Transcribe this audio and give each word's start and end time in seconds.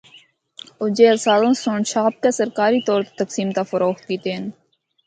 او 0.79 0.85
جعل 0.97 1.17
سازاں 1.25 1.53
سُنڑ 1.63 1.79
چھاپ 1.91 2.13
کے 2.23 2.29
سرکاری 2.39 2.79
طور 2.87 2.99
تے 3.05 3.11
تقسیم 3.21 3.47
تے 3.55 3.61
فروخت 3.69 4.03
کیتے 4.09 4.31
ہن۔ 4.35 4.45